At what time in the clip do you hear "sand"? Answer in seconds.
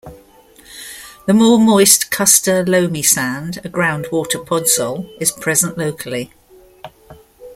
3.03-3.57